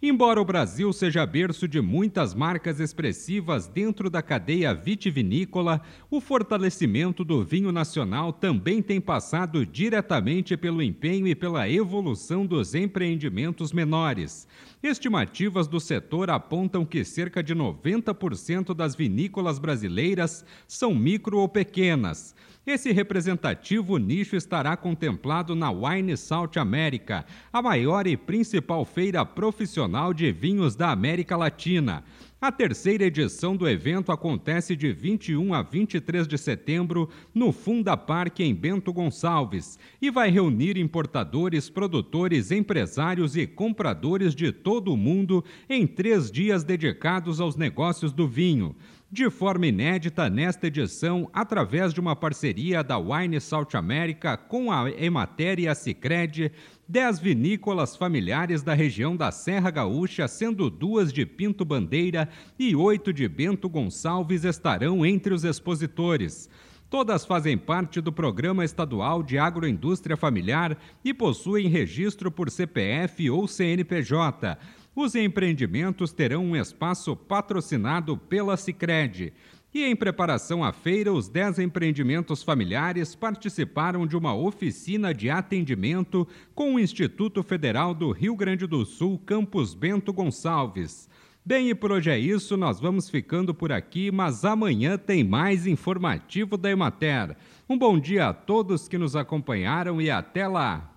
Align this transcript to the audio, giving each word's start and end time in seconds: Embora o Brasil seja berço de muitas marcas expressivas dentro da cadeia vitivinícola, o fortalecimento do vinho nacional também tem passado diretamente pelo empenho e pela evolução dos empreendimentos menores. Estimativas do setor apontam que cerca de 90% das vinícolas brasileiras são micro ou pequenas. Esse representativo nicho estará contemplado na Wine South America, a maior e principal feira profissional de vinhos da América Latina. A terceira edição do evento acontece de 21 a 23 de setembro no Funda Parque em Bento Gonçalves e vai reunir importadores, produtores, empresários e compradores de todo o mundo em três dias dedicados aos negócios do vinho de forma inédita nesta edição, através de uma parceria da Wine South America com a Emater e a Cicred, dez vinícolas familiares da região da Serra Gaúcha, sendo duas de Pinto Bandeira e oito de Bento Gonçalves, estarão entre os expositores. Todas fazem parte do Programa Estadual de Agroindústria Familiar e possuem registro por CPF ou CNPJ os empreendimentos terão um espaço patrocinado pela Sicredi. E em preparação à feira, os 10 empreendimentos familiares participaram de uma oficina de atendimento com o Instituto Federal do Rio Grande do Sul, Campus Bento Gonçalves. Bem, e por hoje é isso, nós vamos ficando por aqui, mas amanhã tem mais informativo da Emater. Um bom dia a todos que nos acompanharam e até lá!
Embora 0.00 0.40
o 0.40 0.44
Brasil 0.44 0.92
seja 0.92 1.26
berço 1.26 1.66
de 1.66 1.80
muitas 1.80 2.32
marcas 2.32 2.78
expressivas 2.78 3.66
dentro 3.66 4.08
da 4.08 4.22
cadeia 4.22 4.72
vitivinícola, 4.72 5.80
o 6.08 6.20
fortalecimento 6.20 7.24
do 7.24 7.44
vinho 7.44 7.72
nacional 7.72 8.32
também 8.32 8.80
tem 8.80 9.00
passado 9.00 9.66
diretamente 9.66 10.56
pelo 10.56 10.80
empenho 10.84 11.26
e 11.26 11.34
pela 11.34 11.68
evolução 11.68 12.46
dos 12.46 12.76
empreendimentos 12.76 13.72
menores. 13.72 14.46
Estimativas 14.80 15.66
do 15.66 15.80
setor 15.80 16.30
apontam 16.30 16.86
que 16.86 17.02
cerca 17.02 17.42
de 17.42 17.52
90% 17.52 18.72
das 18.76 18.94
vinícolas 18.94 19.58
brasileiras 19.58 20.44
são 20.68 20.94
micro 20.94 21.38
ou 21.38 21.48
pequenas. 21.48 22.36
Esse 22.68 22.92
representativo 22.92 23.96
nicho 23.96 24.36
estará 24.36 24.76
contemplado 24.76 25.54
na 25.54 25.70
Wine 25.70 26.14
South 26.18 26.50
America, 26.56 27.24
a 27.50 27.62
maior 27.62 28.06
e 28.06 28.14
principal 28.14 28.84
feira 28.84 29.24
profissional 29.24 30.12
de 30.12 30.30
vinhos 30.30 30.76
da 30.76 30.90
América 30.90 31.34
Latina. 31.34 32.04
A 32.38 32.52
terceira 32.52 33.06
edição 33.06 33.56
do 33.56 33.66
evento 33.66 34.12
acontece 34.12 34.76
de 34.76 34.92
21 34.92 35.54
a 35.54 35.62
23 35.62 36.28
de 36.28 36.36
setembro 36.36 37.08
no 37.34 37.52
Funda 37.52 37.96
Parque 37.96 38.44
em 38.44 38.54
Bento 38.54 38.92
Gonçalves 38.92 39.78
e 40.00 40.10
vai 40.10 40.30
reunir 40.30 40.76
importadores, 40.76 41.70
produtores, 41.70 42.50
empresários 42.50 43.34
e 43.34 43.46
compradores 43.46 44.34
de 44.34 44.52
todo 44.52 44.92
o 44.92 44.96
mundo 44.96 45.42
em 45.70 45.86
três 45.86 46.30
dias 46.30 46.62
dedicados 46.62 47.40
aos 47.40 47.56
negócios 47.56 48.12
do 48.12 48.28
vinho 48.28 48.76
de 49.10 49.30
forma 49.30 49.66
inédita 49.66 50.28
nesta 50.28 50.66
edição, 50.66 51.30
através 51.32 51.94
de 51.94 52.00
uma 52.00 52.14
parceria 52.14 52.84
da 52.84 52.98
Wine 52.98 53.40
South 53.40 53.68
America 53.72 54.36
com 54.36 54.70
a 54.70 54.90
Emater 54.90 55.58
e 55.58 55.66
a 55.66 55.74
Cicred, 55.74 56.52
dez 56.86 57.18
vinícolas 57.18 57.96
familiares 57.96 58.62
da 58.62 58.74
região 58.74 59.16
da 59.16 59.30
Serra 59.30 59.70
Gaúcha, 59.70 60.28
sendo 60.28 60.68
duas 60.68 61.10
de 61.10 61.24
Pinto 61.24 61.64
Bandeira 61.64 62.28
e 62.58 62.76
oito 62.76 63.10
de 63.10 63.26
Bento 63.26 63.66
Gonçalves, 63.66 64.44
estarão 64.44 65.06
entre 65.06 65.32
os 65.32 65.42
expositores. 65.42 66.50
Todas 66.90 67.24
fazem 67.24 67.56
parte 67.56 68.02
do 68.02 68.12
Programa 68.12 68.64
Estadual 68.64 69.22
de 69.22 69.38
Agroindústria 69.38 70.16
Familiar 70.18 70.76
e 71.02 71.14
possuem 71.14 71.68
registro 71.68 72.30
por 72.30 72.50
CPF 72.50 73.30
ou 73.30 73.48
CNPJ 73.48 74.58
os 75.00 75.14
empreendimentos 75.14 76.12
terão 76.12 76.44
um 76.44 76.56
espaço 76.56 77.14
patrocinado 77.14 78.16
pela 78.16 78.56
Sicredi. 78.56 79.32
E 79.72 79.84
em 79.84 79.94
preparação 79.94 80.64
à 80.64 80.72
feira, 80.72 81.12
os 81.12 81.28
10 81.28 81.60
empreendimentos 81.60 82.42
familiares 82.42 83.14
participaram 83.14 84.08
de 84.08 84.16
uma 84.16 84.34
oficina 84.34 85.14
de 85.14 85.30
atendimento 85.30 86.26
com 86.52 86.74
o 86.74 86.80
Instituto 86.80 87.44
Federal 87.44 87.94
do 87.94 88.10
Rio 88.10 88.34
Grande 88.34 88.66
do 88.66 88.84
Sul, 88.84 89.20
Campus 89.24 89.72
Bento 89.72 90.12
Gonçalves. 90.12 91.08
Bem, 91.46 91.70
e 91.70 91.76
por 91.76 91.92
hoje 91.92 92.10
é 92.10 92.18
isso, 92.18 92.56
nós 92.56 92.80
vamos 92.80 93.08
ficando 93.08 93.54
por 93.54 93.70
aqui, 93.70 94.10
mas 94.10 94.44
amanhã 94.44 94.98
tem 94.98 95.22
mais 95.22 95.64
informativo 95.64 96.56
da 96.56 96.72
Emater. 96.72 97.36
Um 97.68 97.78
bom 97.78 98.00
dia 98.00 98.30
a 98.30 98.34
todos 98.34 98.88
que 98.88 98.98
nos 98.98 99.14
acompanharam 99.14 100.00
e 100.00 100.10
até 100.10 100.48
lá! 100.48 100.92